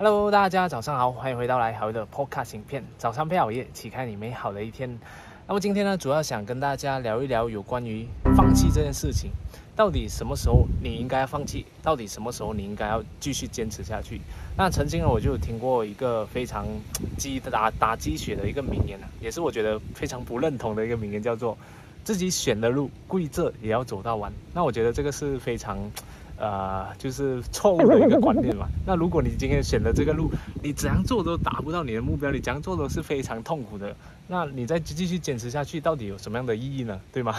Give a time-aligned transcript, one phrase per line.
[0.00, 2.84] Hello，大家早上好，欢迎回到来好的 Podcast 影片。
[2.98, 4.96] 早上配好夜，启开你美好的一天。
[5.48, 8.06] 那么今天呢，主要想跟大家聊一聊有关于
[8.36, 9.32] 放弃这件事情，
[9.74, 11.66] 到底什么时候你应该要放弃？
[11.82, 14.20] 到底什么时候你应该要继续坚持下去？
[14.56, 16.64] 那曾经呢，我就听过一个非常
[17.16, 21.58] 鸡打打鸡血的一个名言啊，也是我觉得非常不认同的一个名言，叫做
[22.04, 24.32] “自己选的路，跪着也要走到完”。
[24.54, 25.76] 那我觉得这个是非常。
[26.38, 28.68] 呃，就是错误的一个观念嘛。
[28.86, 30.30] 那如果你今天选的这个路，
[30.62, 33.94] 你怎样做都达不到你的目标，你怎样做都是非常痛苦的。
[34.28, 37.00] 那你再继续坚持下去，到底有什么样的意义呢？
[37.12, 37.34] 对吗？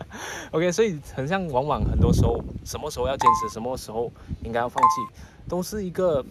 [0.52, 4.12] OK，所以很像，往往很多时候，什么时候要坚持，什么时候
[4.44, 6.24] 应该要放弃，都是一个。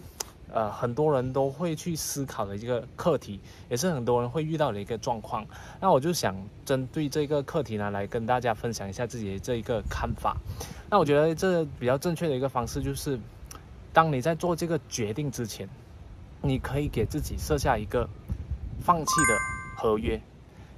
[0.54, 5.44] 呃，很多人都会去思考的一个课题，也是很多人会遇到的一个状况。
[5.80, 6.32] 那我就想
[6.64, 10.36] 针对这个课题呢，来跟大家分享一下自己的这一个看法。
[10.88, 13.18] 那我觉得这比较正确的一个方式就是，
[13.92, 15.68] 当你在做这个决定之前，
[16.40, 18.08] 你可以给自己设下一个
[18.80, 20.22] 放弃的合约，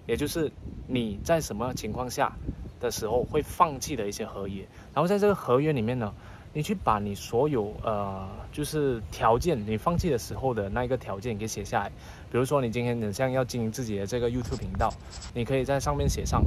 [0.07, 0.51] 也就是
[0.87, 2.35] 你在什么情况下
[2.81, 4.67] 的时候会放弃的一些合约。
[4.95, 6.15] 然后在这个合约里面呢。
[6.57, 11.93] 你去把你所有呃，就是条件，你放弃的时候的那一个条件给写下来。
[12.33, 14.91] 比如说，你今天你像要经营自己的这个 YouTube 频道，
[15.35, 16.43] 你可以在上面写上：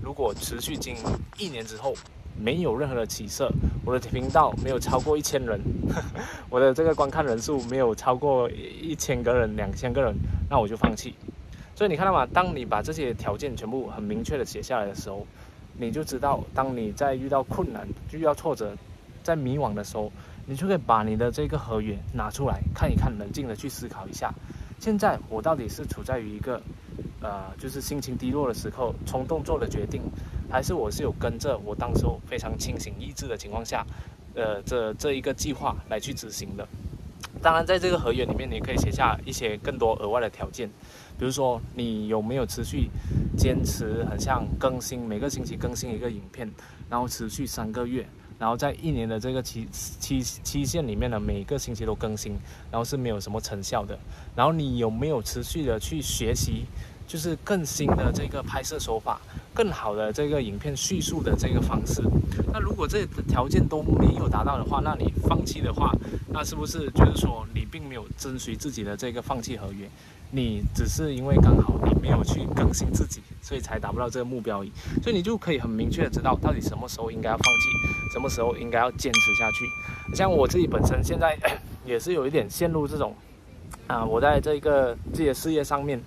[0.00, 1.02] 如果持续经营
[1.36, 1.92] 一年之后
[2.38, 3.50] 没有任何的起色，
[3.84, 5.60] 我的频道没有超过一千人，
[6.48, 10.14] 我的这个观看人数没有超过一千个人、两千个人，
[10.48, 11.12] 那我就放弃。
[11.74, 12.24] 所以你看到吗？
[12.32, 15.26] 当你把这些条件全部很明确的写下来的时候，
[15.76, 18.76] 你就知道，当你在遇到困难、遇到挫折。
[19.30, 20.10] 在迷惘的时候，
[20.44, 24.34] 你就可以把你的这个合约拿出来看一看，冷静的去思考一下，
[24.80, 26.60] 现在我到底是处在于一个，
[27.20, 30.02] 呃，就是心情低落的时候冲动做的决定，
[30.50, 33.86] 还是我是有跟着我当时非常清醒意志的情况下，
[34.34, 36.66] 呃，这这一个计划来去执行的。
[37.40, 40.68] 当然，在这个合约里面，你可以写下一些更多额外的条件，
[41.16, 42.90] 比如说你有没有持续
[43.38, 46.50] 坚持，很像更新每个星期更新一个影片，
[46.90, 48.04] 然后持续三个月。
[48.40, 52.32] 然后在一年的这个期期期限里面呢，每个星期都更新，
[52.70, 53.98] 然后是没有什么成效的。
[54.34, 56.64] 然后你有没有持续的去学习，
[57.06, 59.20] 就是更新的这个拍摄手法，
[59.52, 62.02] 更好的这个影片叙述的这个方式？
[62.50, 65.92] 那如果这条件都没有达到的话，那你放弃的话，
[66.30, 69.86] 那是不是就是说你并没有遵循自己的这个放弃合约？
[70.32, 74.72] 你只是因为刚好你没有去更新自己，所以才达不到这个目标而已。
[75.02, 80.14] 所以你就可以很明确的知道，到底什么时候应该要放弃，什么时候应该要坚持下去。
[80.14, 81.38] 像我自己本身现在
[81.86, 83.14] 也是有一点陷入这种，
[83.86, 86.00] 啊，我在这个自己的事业上面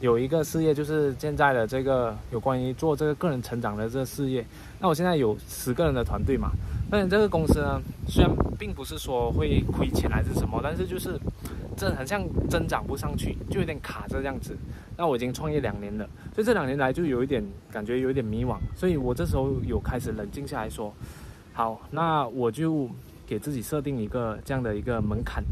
[0.00, 4.44] 有一个事业，就是现在的这个有关于做这个个人成长的这个事业。
[4.80, 6.50] 那我现在有十个人的团队嘛，
[6.90, 11.18] 那你这个公司呢，虽然并不是说会亏钱还是什么，但是就是。
[11.80, 14.56] 这很像增长不上去，就有点卡这样子。
[14.96, 16.04] 那我已经创业两年了，
[16.34, 17.40] 所以这两年来就有一点
[17.70, 18.56] 感觉有一点迷惘。
[18.74, 20.92] 所以我这时候有开始冷静下来说，
[21.58, 22.88] 好，那我就
[23.26, 25.42] 给自己设定一个这样的一个门槛。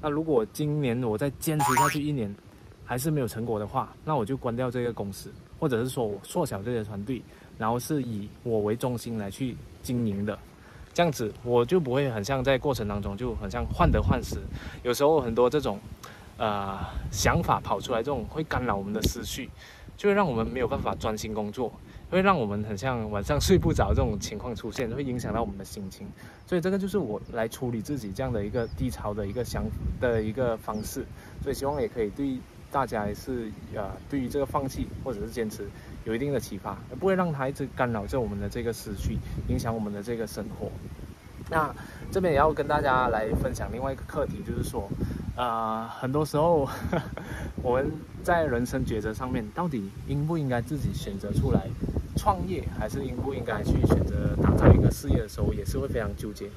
[0.00, 2.32] 那如果今年我再坚持下去一年，
[2.84, 5.28] 还是没有成果的话，那我就关掉这个公司，
[5.58, 7.20] 或者是说我缩小这些团队，
[7.58, 10.38] 然后是以我为中心来去经营的。
[10.94, 14.36] 这样子我就不会很像在过程当中就很像患得患失，
[14.84, 15.80] 有时候很多这种，
[16.36, 16.78] 呃
[17.10, 19.50] 想法跑出来，这种会干扰我们的思绪，
[20.00, 21.70] 就会让我们没有办法专心工作，
[22.10, 26.06] 会让我们很像晚上睡不着这种情况出现，会影响到我们的心情。
[26.46, 29.62] 所以这个就是我来处理自己这样的一个低潮的一个想
[30.00, 31.04] 的一个方式。
[31.42, 32.38] 所以希望也可以对
[32.72, 35.68] 大家也是呃对于这个放弃或者是坚持。
[36.06, 39.18] 有一定的启发，不会让它一直干扰着我们的这个思绪，
[39.48, 40.70] 影响我们的这个生活。
[41.50, 41.74] 那
[42.10, 44.88] 这边也要跟大家来分享另外一个课题，就是说，
[45.40, 46.68] 呃，很多时候
[47.62, 47.90] 我们
[48.22, 51.66] 在人生抉择上面，到底应不应该自己选择出来
[52.14, 56.50] 创业，还是应不应该去选择打造一个事业的时候，也是会非常纠结。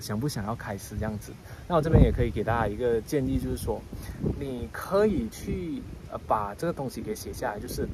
[0.00, 1.32] 想不想要开始这样子？
[1.66, 3.80] 那我这边也可以给大家一个建议，就是说，
[4.38, 7.88] 你可以去呃把这个东西给写下来，就是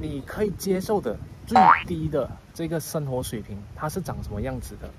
[0.00, 1.16] 你可以接受的
[1.46, 4.90] 最低的这个生活水平，它是长什么样子的？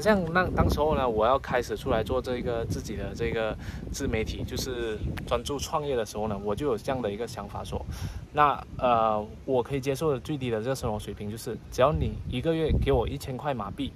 [0.00, 3.56] 像那当时候呢，我要开始出来做这个自己的这个
[3.92, 7.84] 自媒体，就是专注创业的时候呢，我就有这样的一个想法，说，
[8.32, 13.92] 那呃，我可以接受的最低的这个生活水平，就是只要你一个月给我一千块马币。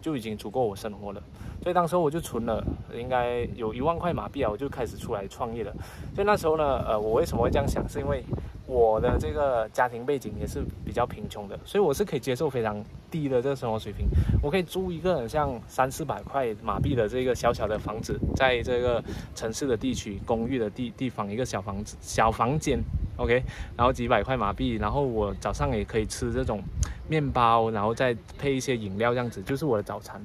[0.00, 1.22] 就已经足够我生活了，
[1.62, 2.64] 所以当时我就存了
[2.94, 5.72] 应该有一万块马币啊，我就开始出来创业了。
[6.14, 7.86] 所以那时候呢，呃，我为什么会这样想？
[7.88, 8.22] 是因为
[8.66, 14.06] 我的这个家庭背景也是比较贫穷的，所以我是可以接受非常低的这个生活水平。
[14.42, 19.02] 我可以租一个很像三四百块马币的这个小小的房子，在这个
[19.34, 22.78] 城市的地区公寓的地地方一个小房子小房间
[23.16, 23.42] ，OK，
[23.76, 26.62] 然后几百块马币，然后我早上也可以吃这种
[27.08, 30.20] 面包，然后再配一些饮料，这样子就是我的早餐。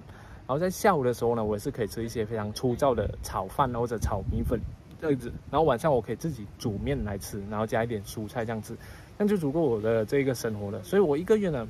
[0.48, 4.60] 然后在下午的时候呢，我也是可以吃一些非常粗糙的炒饭或者炒米粉。
[5.00, 8.78] 这样子，然后晚上我可以自己煮面来吃，然后加一点蔬菜这样子，
[9.18, 10.84] 那就足够我的这个生活了。
[10.84, 11.68] 所以我一个月呢，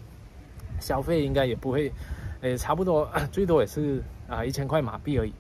[0.81, 1.89] 消费应该也不会，
[2.41, 5.31] 诶，差不多最多也是啊一千块马币而已。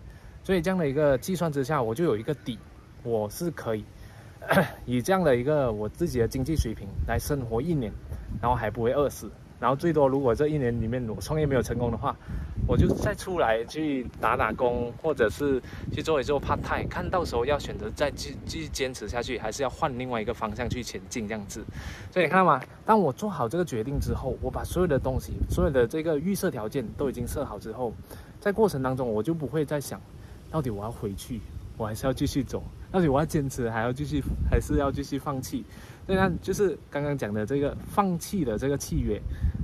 [0.41, 2.57] 所以这样的一个计算之下，我就有一个底，
[3.03, 3.83] 我是可以
[4.85, 7.91] 以这样的一个我自己的经济水平来生活一年，
[8.41, 9.29] 然后还不会饿死。
[9.59, 12.15] 然后最多，如果这一年里面我创业没有成功的话，
[12.67, 15.61] 我就再出来去打打工，或者是
[15.91, 21.63] 去做一做 part time，看到时候要选择再继继续坚持下去，还是要换另外一个方向去前进这样子。
[22.09, 27.93] 所以你看嘛，当我做好这个决定之后，我把所有的东西、所有的这个预设条件都已经设好之后，
[28.39, 30.01] 在过程当中我就不会再想，
[30.49, 31.39] 到底我要回去，
[31.77, 35.63] 我还是要继续走，到底我要坚持，还要继续，还是要继续放弃。
[36.05, 39.21] 所以呢，就是刚刚讲的这个放弃的这个契约。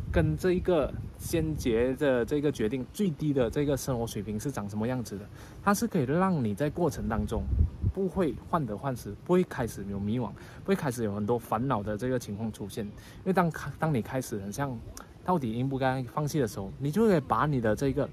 [0.09, 5.25] 跟这一个先决的这个决定最低的这个生活水平是长什么样子的？
[5.61, 7.43] 它是可以让你在过程当中
[7.93, 10.31] 不会患得患失，不会开始有迷惘，
[10.63, 12.85] 不会开始有很多烦恼的这个情况出现。
[12.85, 14.75] 因为当当你开始很像
[15.25, 18.09] 到底应不该放弃的时候，你就会把你的这个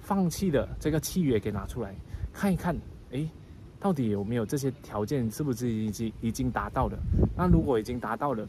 [0.00, 1.94] 放弃的这个契约给拿出来
[2.34, 2.76] 看一看，
[3.12, 3.30] 诶，
[3.78, 6.98] 到底有没有这些条件是不是已经已经达到了？
[7.36, 8.46] 那如果已经达到了，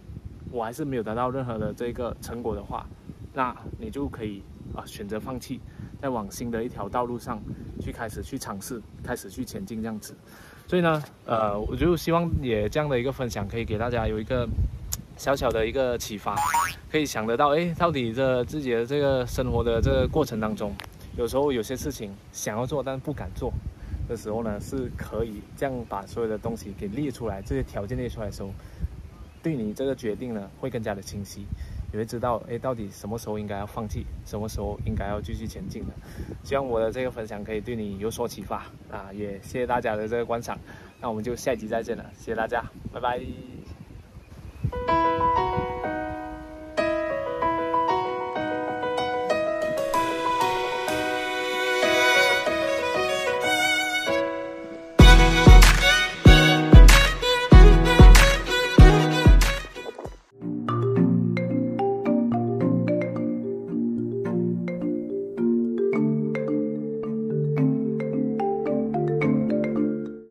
[0.51, 2.85] 我还是没有得到任何的这个成果的话，
[3.33, 4.41] 那你就可以
[4.73, 5.59] 啊选择放弃，
[6.01, 7.41] 再往新的一条道路上
[7.79, 10.15] 去开始去尝试，开始去前进这样子。
[10.65, 14.47] 所以呢，呃，我就希望也这样的一个分享可以给大家有一个
[15.17, 16.35] 小小的一个启发，
[16.89, 20.73] 可以想得到，哎，到底这自己的这个生活的这个过程当中，
[21.17, 23.51] 有时候有些事情想要做但不敢做
[24.07, 28.49] 的时候呢，是可以这样把所有的东西给列出来，这些条件列出来的时候。
[29.43, 31.45] 对你这个决定呢，会更加的清晰，
[31.93, 35.93] 你会知道，哎，到底什么时候应该要放弃，什么时候应该要继续前进的。
[36.43, 39.09] 希望我的这个分享可以对你有所启发啊！
[39.13, 40.57] 也谢谢大家的这个观赏，
[40.99, 42.61] 那我们就下集再见了，谢谢大家，
[42.91, 43.21] 拜拜。